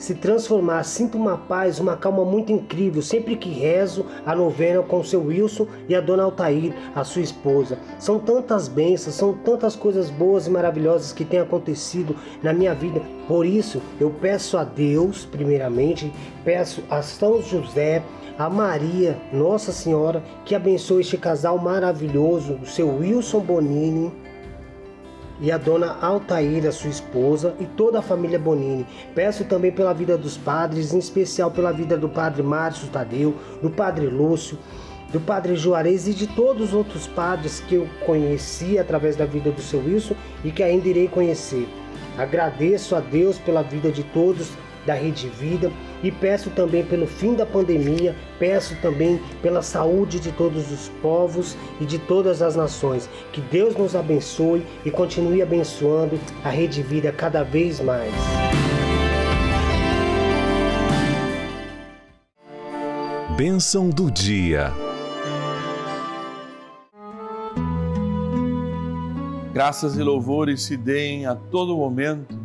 se 0.00 0.14
transformar. 0.14 0.82
Sinto 0.82 1.16
uma 1.16 1.36
paz, 1.36 1.78
uma 1.78 1.96
calma 1.96 2.24
muito 2.24 2.50
incrível 2.50 3.02
sempre 3.02 3.36
que 3.36 3.50
rezo 3.50 4.06
a 4.24 4.34
novena 4.34 4.82
com 4.82 4.98
o 4.98 5.04
seu 5.04 5.22
Wilson 5.22 5.66
e 5.88 5.94
a 5.94 6.00
dona 6.00 6.24
Altair, 6.24 6.74
a 6.94 7.04
sua 7.04 7.22
esposa. 7.22 7.78
São 7.98 8.18
tantas 8.18 8.66
bênçãos, 8.66 9.14
são 9.14 9.34
tantas 9.34 9.76
coisas 9.76 10.10
boas 10.10 10.46
e 10.46 10.50
maravilhosas 10.50 11.12
que 11.12 11.24
têm 11.24 11.38
acontecido 11.38 12.16
na 12.42 12.52
minha 12.52 12.74
vida. 12.74 13.02
Por 13.28 13.44
isso, 13.44 13.80
eu 14.00 14.10
peço 14.10 14.56
a 14.56 14.64
Deus, 14.64 15.26
primeiramente, 15.26 16.10
peço 16.44 16.82
a 16.90 17.02
São 17.02 17.42
José, 17.42 18.02
a 18.40 18.48
Maria, 18.48 19.18
Nossa 19.30 19.70
Senhora, 19.70 20.22
que 20.46 20.54
abençoe 20.54 21.02
este 21.02 21.18
casal 21.18 21.58
maravilhoso, 21.58 22.54
o 22.54 22.64
seu 22.64 22.88
Wilson 22.88 23.40
Bonini 23.40 24.10
e 25.42 25.52
a 25.52 25.58
dona 25.58 25.98
Altaíra, 26.00 26.72
sua 26.72 26.88
esposa, 26.88 27.54
e 27.60 27.66
toda 27.66 27.98
a 27.98 28.02
família 28.02 28.38
Bonini. 28.38 28.86
Peço 29.14 29.44
também 29.44 29.70
pela 29.70 29.92
vida 29.92 30.16
dos 30.16 30.38
padres, 30.38 30.94
em 30.94 30.98
especial 30.98 31.50
pela 31.50 31.70
vida 31.70 31.98
do 31.98 32.08
padre 32.08 32.42
Márcio 32.42 32.88
Tadeu, 32.88 33.34
do 33.60 33.68
padre 33.68 34.06
Lúcio, 34.06 34.58
do 35.12 35.20
padre 35.20 35.54
Juarez 35.54 36.08
e 36.08 36.14
de 36.14 36.26
todos 36.26 36.68
os 36.68 36.74
outros 36.74 37.06
padres 37.06 37.60
que 37.60 37.74
eu 37.74 37.86
conheci 38.06 38.78
através 38.78 39.16
da 39.16 39.26
vida 39.26 39.50
do 39.50 39.60
seu 39.60 39.80
Wilson 39.80 40.14
e 40.42 40.50
que 40.50 40.62
ainda 40.62 40.88
irei 40.88 41.08
conhecer. 41.08 41.68
Agradeço 42.16 42.96
a 42.96 43.00
Deus 43.00 43.36
pela 43.38 43.60
vida 43.62 43.92
de 43.92 44.02
todos 44.02 44.50
da 44.86 44.94
Rede 44.94 45.28
Vida 45.28 45.70
e 46.02 46.10
peço 46.10 46.50
também 46.50 46.84
pelo 46.84 47.06
fim 47.06 47.34
da 47.34 47.44
pandemia, 47.44 48.14
peço 48.38 48.74
também 48.80 49.20
pela 49.42 49.62
saúde 49.62 50.18
de 50.18 50.32
todos 50.32 50.70
os 50.72 50.88
povos 51.02 51.56
e 51.80 51.84
de 51.84 51.98
todas 51.98 52.42
as 52.42 52.56
nações. 52.56 53.08
Que 53.32 53.40
Deus 53.40 53.76
nos 53.76 53.94
abençoe 53.94 54.64
e 54.84 54.90
continue 54.90 55.42
abençoando 55.42 56.18
a 56.42 56.48
Rede 56.48 56.82
Vida 56.82 57.12
cada 57.12 57.42
vez 57.42 57.80
mais. 57.80 58.12
Bênção 63.36 63.88
do 63.88 64.10
dia. 64.10 64.72
Graças 69.52 69.98
e 69.98 70.02
louvores 70.02 70.62
se 70.62 70.76
deem 70.76 71.26
a 71.26 71.34
todo 71.34 71.76
momento 71.76 72.39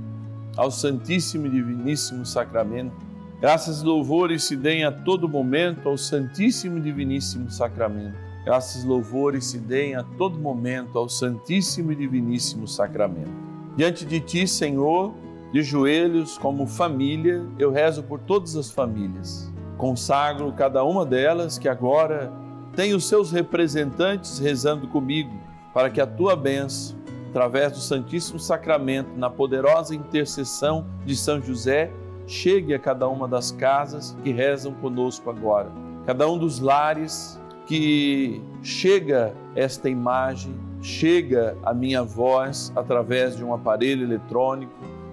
ao 0.57 0.71
Santíssimo 0.71 1.47
e 1.47 1.49
Diviníssimo 1.49 2.25
Sacramento. 2.25 2.95
Graças 3.41 3.81
e 3.81 3.85
louvores 3.85 4.43
se 4.43 4.55
deem 4.55 4.85
a 4.85 4.91
todo 4.91 5.27
momento 5.27 5.89
ao 5.89 5.97
Santíssimo 5.97 6.77
e 6.77 6.81
Diviníssimo 6.81 7.51
Sacramento. 7.51 8.15
Graças 8.45 8.83
e 8.83 8.87
louvores 8.87 9.45
se 9.45 9.57
deem 9.57 9.95
a 9.95 10.03
todo 10.03 10.39
momento 10.39 10.97
ao 10.97 11.09
Santíssimo 11.09 11.91
e 11.91 11.95
Diviníssimo 11.95 12.67
Sacramento. 12.67 13.31
Diante 13.75 14.05
de 14.05 14.19
Ti, 14.19 14.47
Senhor, 14.47 15.13
de 15.51 15.61
joelhos, 15.61 16.37
como 16.37 16.65
família, 16.65 17.45
eu 17.59 17.71
rezo 17.71 18.03
por 18.03 18.19
todas 18.19 18.55
as 18.55 18.69
famílias. 18.71 19.51
Consagro 19.77 20.53
cada 20.53 20.83
uma 20.83 21.05
delas 21.05 21.57
que 21.57 21.67
agora 21.67 22.31
tem 22.75 22.93
os 22.93 23.07
seus 23.07 23.31
representantes 23.31 24.39
rezando 24.39 24.87
comigo, 24.87 25.33
para 25.73 25.89
que 25.89 25.99
a 25.99 26.07
Tua 26.07 26.35
bênção 26.35 26.95
através 27.35 27.73
do 27.73 27.79
Santíssimo 27.79 28.39
Sacramento, 28.39 29.09
na 29.17 29.29
poderosa 29.29 29.93
intercessão 29.93 30.85
de 31.05 31.17
São 31.17 31.41
José, 31.41 31.91
chegue 32.25 32.73
a 32.73 32.79
cada 32.79 33.09
uma 33.09 33.27
das 33.27 33.51
casas 33.51 34.15
que 34.23 34.31
rezam 34.31 34.73
conosco 34.75 35.29
agora, 35.29 35.69
cada 36.05 36.29
um 36.31 36.37
dos 36.37 36.61
lares 36.61 37.37
que 37.67 38.41
chega 38.63 39.35
esta 39.53 39.89
imagem, 39.89 40.55
chega 40.81 41.57
a 41.61 41.73
minha 41.73 42.03
voz 42.03 42.71
através 42.73 43.35
de 43.35 43.43
um 43.43 43.53
aparelho 43.53 44.03
eletrônico, 44.03 44.71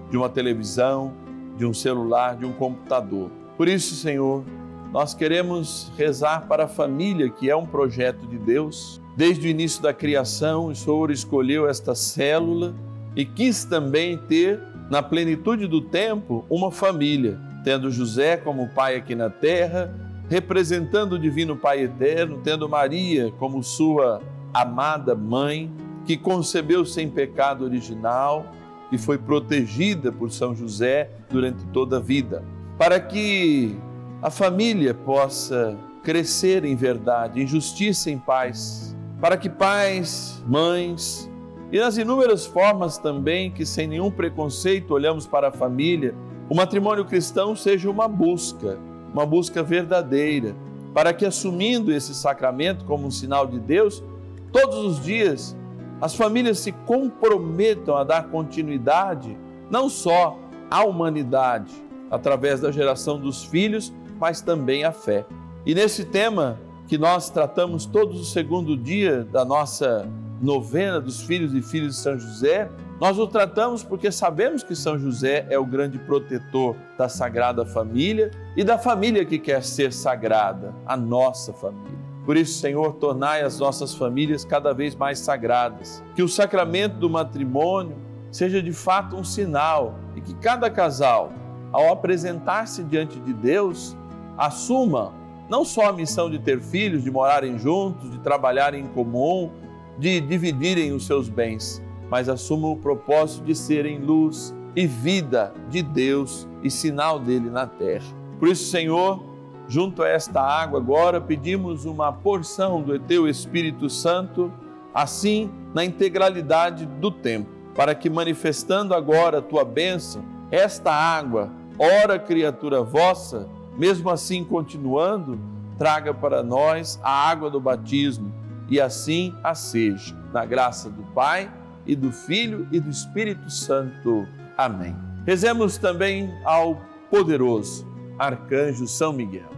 de 0.08 0.16
uma 0.16 0.28
televisão, 0.28 1.12
de 1.56 1.66
um 1.66 1.74
celular, 1.74 2.37
de 2.37 2.46
um 2.46 2.52
computador. 2.52 3.32
Por 3.56 3.66
isso, 3.66 3.96
Senhor, 3.96 4.44
nós 4.92 5.12
queremos 5.12 5.90
rezar 5.98 6.46
para 6.46 6.66
a 6.66 6.68
família, 6.68 7.28
que 7.28 7.50
é 7.50 7.56
um 7.56 7.66
projeto 7.66 8.28
de 8.28 8.38
Deus, 8.38 9.01
Desde 9.16 9.46
o 9.46 9.51
início 9.51 9.83
da 9.83 9.92
criação, 9.92 10.66
o 10.66 10.75
Senhor 10.75 11.11
escolheu 11.11 11.68
esta 11.68 11.94
célula 11.94 12.75
e 13.14 13.27
quis 13.27 13.64
também 13.64 14.16
ter, 14.16 14.59
na 14.90 15.03
plenitude 15.03 15.66
do 15.66 15.83
tempo, 15.83 16.46
uma 16.48 16.70
família, 16.70 17.38
tendo 17.62 17.90
José 17.90 18.38
como 18.38 18.70
pai 18.70 18.96
aqui 18.96 19.14
na 19.14 19.29
terra, 19.29 19.94
representando 20.31 21.14
o 21.14 21.18
Divino 21.18 21.55
Pai 21.57 21.83
Eterno, 21.83 22.40
tendo 22.42 22.68
Maria 22.68 23.31
como 23.38 23.62
sua 23.62 24.22
amada 24.53 25.14
mãe, 25.14 25.70
que 26.07 26.16
concebeu 26.16 26.85
sem 26.87 27.09
pecado 27.11 27.64
original 27.64 28.46
e 28.90 28.96
foi 28.96 29.18
protegida 29.18 30.11
por 30.11 30.31
São 30.31 30.55
José 30.55 31.11
durante 31.31 31.64
toda 31.66 31.98
a 31.98 32.01
vida, 32.01 32.42
para 32.79 32.98
que 32.98 33.77
a 34.22 34.31
família 34.31 34.94
possa 34.94 35.77
crescer 36.03 36.64
em 36.64 36.75
verdade, 36.75 37.42
em 37.42 37.46
justiça, 37.46 38.11
em 38.11 38.18
paz 38.18 38.96
para 39.22 39.37
que 39.37 39.48
pais, 39.48 40.42
mães 40.48 41.30
e 41.70 41.78
nas 41.78 41.96
inúmeras 41.96 42.44
formas 42.44 42.98
também 42.98 43.52
que, 43.52 43.64
sem 43.64 43.87
nenhum 43.87 44.11
preconceito, 44.11 44.92
olhamos 44.92 45.28
para 45.28 45.46
a 45.46 45.52
família, 45.52 46.12
o 46.50 46.56
matrimônio 46.56 47.04
cristão 47.04 47.54
seja 47.54 47.88
uma 47.88 48.08
busca, 48.08 48.80
uma 49.14 49.24
busca 49.24 49.62
verdadeira, 49.62 50.56
para 50.92 51.14
que, 51.14 51.24
assumindo 51.24 51.92
esse 51.92 52.12
sacramento 52.16 52.85
como 52.85 53.06
um 53.06 53.12
sinal 53.12 53.46
de 53.46 53.61
Deus, 53.61 54.02
todos 54.50 54.76
os 54.78 55.00
dias 55.00 55.56
as 56.00 56.16
famílias 56.16 56.58
se 56.58 56.72
comprometam 56.72 57.96
a 57.96 58.02
dar 58.02 58.24
continuidade 58.24 59.38
não 59.70 59.88
só 59.88 60.37
à 60.68 60.82
humanidade, 60.82 61.72
através 62.11 62.61
da 62.61 62.72
geração 62.72 63.20
dos 63.20 63.44
filhos, 63.44 63.94
mas 64.18 64.40
também 64.40 64.82
à 64.82 64.90
fé. 64.90 65.24
E 65.64 65.76
nesse 65.76 66.06
tema, 66.06 66.58
que 66.92 66.98
nós 66.98 67.31
tratamos 67.31 67.87
todos 67.87 68.20
o 68.20 68.24
segundo 68.26 68.76
dia 68.76 69.24
da 69.24 69.46
nossa 69.46 70.07
novena 70.42 71.00
dos 71.00 71.22
filhos 71.22 71.55
e 71.55 71.62
filhas 71.62 71.94
de 71.94 72.02
São 72.02 72.18
José, 72.18 72.70
nós 73.00 73.18
o 73.18 73.26
tratamos 73.26 73.83
porque 73.83 74.12
sabemos 74.12 74.62
que 74.62 74.76
São 74.76 74.98
José 74.98 75.46
é 75.48 75.59
o 75.59 75.64
grande 75.64 75.98
protetor 75.98 76.76
da 76.98 77.09
Sagrada 77.09 77.64
Família 77.64 78.31
e 78.55 78.62
da 78.62 78.76
família 78.76 79.24
que 79.24 79.38
quer 79.38 79.64
ser 79.64 79.90
sagrada, 79.90 80.74
a 80.85 80.94
nossa 80.94 81.50
família. 81.55 81.98
Por 82.26 82.37
isso, 82.37 82.61
Senhor, 82.61 82.92
tornai 82.96 83.40
as 83.40 83.59
nossas 83.59 83.94
famílias 83.94 84.44
cada 84.44 84.74
vez 84.74 84.94
mais 84.94 85.18
sagradas. 85.18 86.05
Que 86.14 86.22
o 86.22 86.28
sacramento 86.28 86.96
do 86.96 87.09
matrimônio 87.09 87.96
seja 88.31 88.62
de 88.62 88.74
fato 88.74 89.16
um 89.16 89.24
sinal 89.24 89.94
e 90.14 90.20
que 90.20 90.35
cada 90.35 90.68
casal, 90.68 91.33
ao 91.72 91.90
apresentar-se 91.90 92.85
diante 92.85 93.18
de 93.18 93.33
Deus, 93.33 93.96
assuma 94.37 95.21
não 95.52 95.66
só 95.66 95.90
a 95.90 95.92
missão 95.92 96.30
de 96.30 96.38
ter 96.38 96.62
filhos, 96.62 97.04
de 97.04 97.10
morarem 97.10 97.58
juntos, 97.58 98.10
de 98.10 98.18
trabalharem 98.20 98.84
em 98.84 98.88
comum, 98.88 99.50
de 99.98 100.18
dividirem 100.18 100.92
os 100.92 101.04
seus 101.04 101.28
bens, 101.28 101.82
mas 102.08 102.26
assumam 102.26 102.72
o 102.72 102.76
propósito 102.78 103.44
de 103.44 103.54
serem 103.54 103.98
luz 103.98 104.54
e 104.74 104.86
vida 104.86 105.52
de 105.68 105.82
Deus 105.82 106.48
e 106.62 106.70
sinal 106.70 107.18
dele 107.18 107.50
na 107.50 107.66
terra. 107.66 108.06
Por 108.38 108.48
isso, 108.48 108.70
Senhor, 108.70 109.22
junto 109.68 110.02
a 110.02 110.08
esta 110.08 110.40
água 110.40 110.80
agora 110.80 111.20
pedimos 111.20 111.84
uma 111.84 112.10
porção 112.10 112.80
do 112.80 112.98
teu 112.98 113.28
Espírito 113.28 113.90
Santo 113.90 114.50
assim 114.94 115.50
na 115.74 115.84
integralidade 115.84 116.86
do 116.86 117.10
tempo, 117.10 117.50
para 117.74 117.94
que, 117.94 118.08
manifestando 118.08 118.94
agora 118.94 119.40
a 119.40 119.42
tua 119.42 119.66
bênção, 119.66 120.24
esta 120.50 120.90
água, 120.90 121.52
ora 121.78 122.18
criatura 122.18 122.82
vossa, 122.82 123.46
mesmo 123.76 124.11
assim 124.11 124.44
continuando, 124.44 125.38
traga 125.78 126.12
para 126.12 126.42
nós 126.42 127.00
a 127.02 127.28
água 127.28 127.50
do 127.50 127.61
batismo, 127.61 128.32
e 128.68 128.80
assim 128.80 129.35
a 129.42 129.54
seja, 129.54 130.16
na 130.32 130.44
graça 130.44 130.88
do 130.88 131.02
Pai 131.12 131.52
e 131.87 131.94
do 131.94 132.12
Filho 132.12 132.66
e 132.72 132.80
do 132.80 132.88
Espírito 132.88 133.50
Santo. 133.50 134.26
Amém. 134.56 134.96
Rezemos 135.26 135.76
também 135.76 136.32
ao 136.44 136.80
poderoso 137.11 137.87
arcanjo 138.18 138.87
São 138.87 139.12
Miguel. 139.12 139.50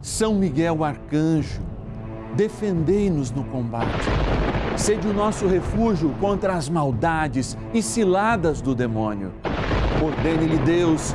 São 0.00 0.34
Miguel 0.34 0.84
arcanjo, 0.84 1.60
defendei-nos 2.36 3.30
no 3.30 3.44
combate. 3.44 4.06
Sede 4.76 5.08
o 5.08 5.12
nosso 5.12 5.46
refúgio 5.46 6.14
contra 6.20 6.54
as 6.54 6.68
maldades 6.68 7.56
e 7.74 7.82
ciladas 7.82 8.60
do 8.60 8.74
demônio. 8.74 9.32
Ordene-lhe 10.02 10.58
Deus, 10.58 11.14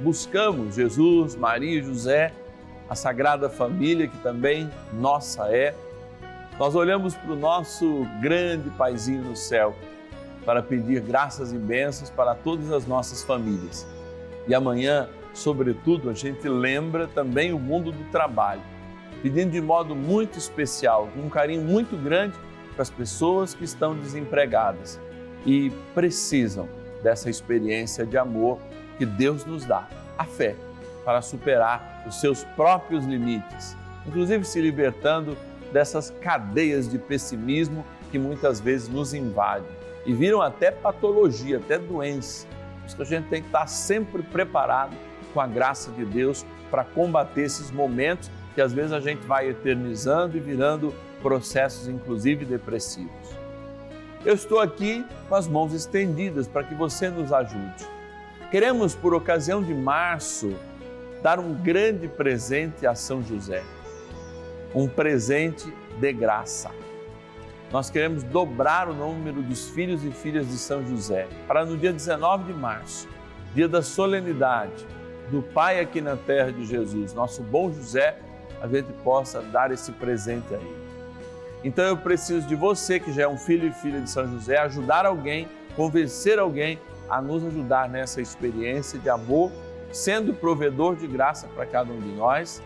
buscamos 0.00 0.74
Jesus, 0.74 1.36
Maria 1.36 1.80
e 1.80 1.82
José, 1.82 2.32
a 2.88 2.94
Sagrada 2.94 3.48
Família, 3.48 4.08
que 4.08 4.18
também 4.18 4.70
nossa 4.92 5.54
é, 5.54 5.74
nós 6.58 6.74
olhamos 6.74 7.14
para 7.14 7.32
o 7.32 7.36
nosso 7.36 8.06
grande 8.20 8.70
paizinho 8.70 9.22
no 9.22 9.36
céu 9.36 9.74
para 10.44 10.62
pedir 10.62 11.00
graças 11.00 11.52
e 11.52 11.58
bênçãos 11.58 12.10
para 12.10 12.34
todas 12.34 12.70
as 12.70 12.86
nossas 12.86 13.22
famílias. 13.22 13.86
E 14.46 14.54
amanhã, 14.54 15.08
sobretudo, 15.32 16.10
a 16.10 16.12
gente 16.12 16.48
lembra 16.48 17.08
também 17.08 17.52
o 17.52 17.58
mundo 17.58 17.90
do 17.90 18.04
trabalho, 18.10 18.60
pedindo 19.22 19.50
de 19.50 19.60
modo 19.60 19.96
muito 19.96 20.38
especial, 20.38 21.08
com 21.14 21.22
um 21.22 21.30
carinho 21.30 21.62
muito 21.62 21.96
grande 21.96 22.36
para 22.74 22.82
as 22.82 22.90
pessoas 22.90 23.54
que 23.54 23.64
estão 23.64 23.96
desempregadas 23.96 25.00
e 25.46 25.72
precisam 25.94 26.68
dessa 27.02 27.30
experiência 27.30 28.04
de 28.06 28.16
amor 28.16 28.58
que 28.98 29.06
Deus 29.06 29.44
nos 29.44 29.64
dá, 29.64 29.86
a 30.16 30.24
fé, 30.24 30.56
para 31.04 31.20
superar 31.20 32.04
os 32.06 32.20
seus 32.20 32.44
próprios 32.56 33.04
limites, 33.04 33.76
inclusive 34.06 34.44
se 34.44 34.60
libertando 34.60 35.36
dessas 35.72 36.10
cadeias 36.10 36.88
de 36.88 36.98
pessimismo 36.98 37.84
que 38.10 38.18
muitas 38.18 38.60
vezes 38.60 38.88
nos 38.88 39.12
invadem 39.12 39.68
e 40.06 40.12
viram 40.12 40.40
até 40.40 40.70
patologia, 40.70 41.58
até 41.58 41.78
doença. 41.78 42.46
Por 42.80 42.86
isso 42.86 42.96
que 42.96 43.02
a 43.02 43.06
gente 43.06 43.28
tem 43.28 43.40
que 43.40 43.48
estar 43.48 43.66
sempre 43.66 44.22
preparado 44.22 44.94
com 45.32 45.40
a 45.40 45.46
graça 45.46 45.90
de 45.90 46.04
Deus 46.04 46.44
para 46.70 46.84
combater 46.84 47.42
esses 47.42 47.70
momentos 47.70 48.30
que 48.54 48.60
às 48.60 48.72
vezes 48.72 48.92
a 48.92 49.00
gente 49.00 49.26
vai 49.26 49.48
eternizando 49.48 50.36
e 50.36 50.40
virando 50.40 50.94
processos, 51.20 51.88
inclusive 51.88 52.44
depressivos. 52.44 53.10
Eu 54.24 54.34
estou 54.34 54.60
aqui 54.60 55.04
com 55.28 55.34
as 55.34 55.48
mãos 55.48 55.72
estendidas 55.74 56.46
para 56.46 56.62
que 56.62 56.74
você 56.74 57.10
nos 57.10 57.32
ajude. 57.32 57.84
Queremos, 58.54 58.94
por 58.94 59.12
ocasião 59.12 59.60
de 59.60 59.74
março, 59.74 60.54
dar 61.20 61.40
um 61.40 61.52
grande 61.54 62.06
presente 62.06 62.86
a 62.86 62.94
São 62.94 63.20
José 63.20 63.64
um 64.72 64.86
presente 64.86 65.74
de 65.98 66.12
graça. 66.12 66.70
Nós 67.72 67.90
queremos 67.90 68.22
dobrar 68.22 68.88
o 68.88 68.94
número 68.94 69.42
dos 69.42 69.70
filhos 69.70 70.04
e 70.04 70.12
filhas 70.12 70.46
de 70.46 70.56
São 70.56 70.86
José 70.86 71.26
para 71.48 71.66
no 71.66 71.76
dia 71.76 71.92
19 71.92 72.44
de 72.44 72.52
março, 72.52 73.08
dia 73.56 73.66
da 73.66 73.82
solenidade 73.82 74.86
do 75.32 75.42
Pai 75.42 75.80
aqui 75.80 76.00
na 76.00 76.14
terra 76.14 76.52
de 76.52 76.64
Jesus, 76.64 77.12
nosso 77.12 77.42
bom 77.42 77.72
José, 77.72 78.16
a 78.62 78.68
gente 78.68 78.92
possa 79.02 79.42
dar 79.42 79.72
esse 79.72 79.90
presente 79.90 80.54
a 80.54 80.58
ele. 80.58 80.86
Então 81.64 81.84
eu 81.84 81.96
preciso 81.96 82.46
de 82.46 82.54
você, 82.54 83.00
que 83.00 83.12
já 83.12 83.24
é 83.24 83.28
um 83.28 83.36
filho 83.36 83.66
e 83.66 83.72
filha 83.72 84.00
de 84.00 84.08
São 84.08 84.30
José, 84.30 84.58
ajudar 84.58 85.04
alguém, 85.04 85.48
convencer 85.74 86.38
alguém 86.38 86.78
a 87.08 87.20
nos 87.20 87.44
ajudar 87.44 87.88
nessa 87.88 88.20
experiência 88.20 88.98
de 88.98 89.08
amor, 89.08 89.50
sendo 89.92 90.34
provedor 90.34 90.96
de 90.96 91.06
graça 91.06 91.46
para 91.54 91.66
cada 91.66 91.92
um 91.92 92.00
de 92.00 92.12
nós. 92.12 92.62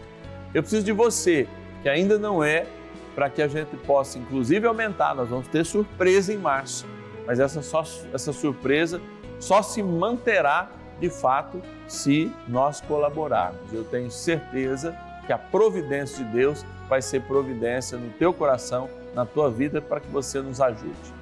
Eu 0.54 0.62
preciso 0.62 0.84
de 0.84 0.92
você 0.92 1.48
que 1.82 1.88
ainda 1.88 2.18
não 2.18 2.42
é, 2.42 2.66
para 3.14 3.28
que 3.28 3.42
a 3.42 3.48
gente 3.48 3.76
possa, 3.78 4.18
inclusive, 4.18 4.66
aumentar. 4.66 5.14
Nós 5.14 5.28
vamos 5.28 5.48
ter 5.48 5.64
surpresa 5.64 6.32
em 6.32 6.38
março, 6.38 6.86
mas 7.26 7.40
essa, 7.40 7.62
só, 7.62 7.84
essa 8.12 8.32
surpresa 8.32 9.00
só 9.38 9.62
se 9.62 9.82
manterá 9.82 10.70
de 11.00 11.10
fato 11.10 11.60
se 11.86 12.32
nós 12.46 12.80
colaborarmos. 12.80 13.72
Eu 13.72 13.84
tenho 13.84 14.10
certeza 14.10 14.96
que 15.26 15.32
a 15.32 15.38
providência 15.38 16.24
de 16.24 16.32
Deus 16.32 16.64
vai 16.88 17.02
ser 17.02 17.22
providência 17.22 17.98
no 17.98 18.10
teu 18.12 18.32
coração, 18.32 18.88
na 19.14 19.26
tua 19.26 19.50
vida, 19.50 19.80
para 19.80 20.00
que 20.00 20.08
você 20.08 20.40
nos 20.40 20.60
ajude. 20.60 21.17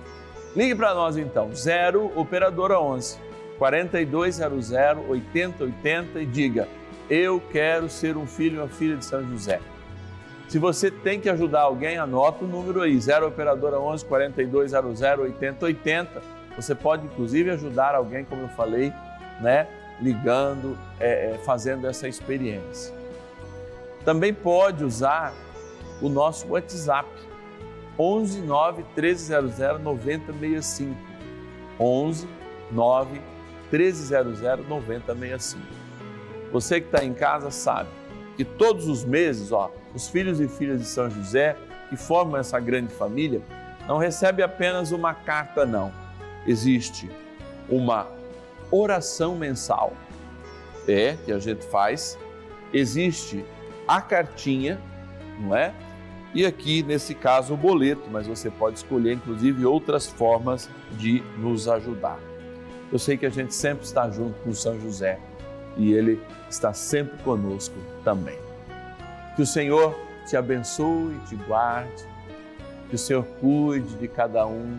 Ligue 0.56 0.74
para 0.74 0.94
nós 0.94 1.18
então, 1.18 1.54
0 1.54 2.12
Operadora 2.16 2.80
11 2.80 3.18
4200 3.58 4.70
8080 5.06 6.18
e 6.18 6.24
diga: 6.26 6.66
Eu 7.10 7.42
quero 7.52 7.90
ser 7.90 8.16
um 8.16 8.26
filho 8.26 8.56
e 8.56 8.58
uma 8.60 8.68
filha 8.68 8.96
de 8.96 9.04
São 9.04 9.22
José. 9.28 9.60
Se 10.48 10.58
você 10.58 10.90
tem 10.90 11.20
que 11.20 11.28
ajudar 11.28 11.60
alguém, 11.60 11.98
anota 11.98 12.42
o 12.42 12.48
número 12.48 12.80
aí, 12.80 12.98
0 12.98 13.28
Operadora 13.28 13.78
11 13.78 14.06
4200 14.06 15.02
8080. 15.02 16.22
Você 16.56 16.74
pode, 16.74 17.04
inclusive, 17.04 17.50
ajudar 17.50 17.94
alguém, 17.94 18.24
como 18.24 18.42
eu 18.42 18.48
falei, 18.48 18.90
né? 19.42 19.66
ligando, 20.00 20.76
é, 20.98 21.32
é, 21.32 21.38
fazendo 21.44 21.86
essa 21.86 22.08
experiência. 22.08 22.94
Também 24.04 24.32
pode 24.32 24.84
usar 24.84 25.34
o 26.00 26.08
nosso 26.08 26.48
WhatsApp, 26.48 27.08
11 27.98 28.42
9 28.42 28.84
1300 28.94 29.80
9065. 29.82 30.96
11 31.78 32.28
9 32.70 33.20
1300 33.70 34.40
9065. 34.68 35.62
Você 36.52 36.80
que 36.80 36.86
está 36.86 37.04
em 37.04 37.12
casa 37.12 37.50
sabe 37.50 37.88
que 38.36 38.44
todos 38.44 38.86
os 38.86 39.04
meses, 39.04 39.50
ó, 39.50 39.70
os 39.94 40.08
filhos 40.08 40.40
e 40.40 40.48
filhas 40.48 40.80
de 40.80 40.86
São 40.86 41.10
José, 41.10 41.56
que 41.88 41.96
formam 41.96 42.38
essa 42.38 42.60
grande 42.60 42.92
família, 42.92 43.40
não 43.86 43.98
recebem 43.98 44.44
apenas 44.44 44.92
uma 44.92 45.14
carta, 45.14 45.64
não. 45.64 45.92
Existe 46.46 47.10
uma 47.68 48.06
oração 48.70 49.34
mensal, 49.36 49.92
é, 50.86 51.16
que 51.24 51.32
a 51.32 51.38
gente 51.38 51.64
faz, 51.66 52.18
existe 52.72 53.44
a 53.86 54.00
cartinha, 54.00 54.80
não 55.40 55.56
é? 55.56 55.72
E 56.36 56.44
aqui, 56.44 56.82
nesse 56.82 57.14
caso, 57.14 57.54
o 57.54 57.56
boleto, 57.56 58.10
mas 58.12 58.26
você 58.26 58.50
pode 58.50 58.76
escolher, 58.76 59.14
inclusive, 59.14 59.64
outras 59.64 60.06
formas 60.06 60.68
de 60.98 61.22
nos 61.38 61.66
ajudar. 61.66 62.18
Eu 62.92 62.98
sei 62.98 63.16
que 63.16 63.24
a 63.24 63.30
gente 63.30 63.54
sempre 63.54 63.86
está 63.86 64.10
junto 64.10 64.38
com 64.42 64.52
São 64.52 64.78
José 64.78 65.18
e 65.78 65.94
ele 65.94 66.20
está 66.50 66.74
sempre 66.74 67.16
conosco 67.22 67.76
também. 68.04 68.38
Que 69.34 69.40
o 69.40 69.46
Senhor 69.46 69.98
te 70.26 70.36
abençoe, 70.36 71.18
te 71.26 71.36
guarde, 71.36 72.04
que 72.90 72.96
o 72.96 72.98
Senhor 72.98 73.24
cuide 73.40 73.94
de 73.94 74.06
cada 74.06 74.46
um, 74.46 74.78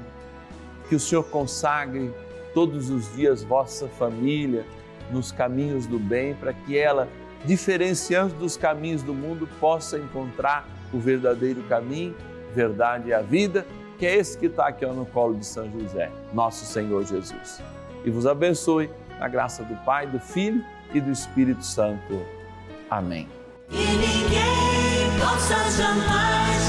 que 0.88 0.94
o 0.94 1.00
Senhor 1.00 1.24
consagre 1.24 2.14
todos 2.54 2.92
os 2.92 3.16
dias 3.16 3.44
vossa 3.44 3.88
família 3.88 4.64
nos 5.10 5.32
caminhos 5.32 5.88
do 5.88 5.98
bem, 5.98 6.36
para 6.36 6.54
que 6.54 6.78
ela, 6.78 7.10
diferenciando 7.46 8.36
dos 8.36 8.56
caminhos 8.56 9.02
do 9.02 9.16
mundo, 9.16 9.50
possa 9.60 9.98
encontrar 9.98 10.77
o 10.94 11.00
verdadeiro 11.00 11.62
caminho, 11.64 12.16
verdade 12.54 13.10
e 13.10 13.14
a 13.14 13.22
vida, 13.22 13.66
que 13.98 14.06
é 14.06 14.16
esse 14.16 14.38
que 14.38 14.46
está 14.46 14.68
aqui 14.68 14.86
no 14.86 15.06
colo 15.06 15.36
de 15.36 15.46
São 15.46 15.70
José, 15.72 16.12
nosso 16.34 16.66
Senhor 16.66 17.04
Jesus. 17.06 17.62
E 18.06 18.10
vos 18.10 18.26
abençoe 18.28 18.90
na 19.20 19.28
graça 19.28 19.64
do 19.64 19.76
Pai, 19.84 20.08
do 20.08 20.20
Filho 20.20 20.64
e 20.94 21.02
do 21.02 21.12
Espírito 21.12 21.64
Santo. 21.66 22.22
Amém. 22.90 23.28
E 23.70 23.76
ninguém 23.76 25.20
possa 25.20 25.56
jamais 25.72 26.67